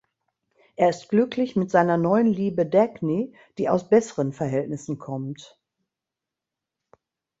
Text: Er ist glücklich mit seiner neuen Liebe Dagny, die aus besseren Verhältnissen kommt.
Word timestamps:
Er 0.77 0.89
ist 0.89 1.09
glücklich 1.09 1.55
mit 1.55 1.69
seiner 1.69 1.95
neuen 1.95 2.25
Liebe 2.25 2.65
Dagny, 2.65 3.35
die 3.59 3.69
aus 3.69 3.87
besseren 3.87 4.33
Verhältnissen 4.33 4.97
kommt. 4.97 5.59